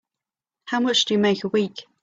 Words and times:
How 0.65 0.79
much 0.79 1.05
do 1.05 1.13
you 1.13 1.19
make 1.19 1.43
a 1.43 1.47
week? 1.49 1.85